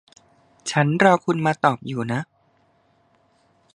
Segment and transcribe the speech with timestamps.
[0.71, 2.19] ฉันรอคุณมาตอบอยู่นะ